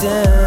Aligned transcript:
distant 0.00 0.37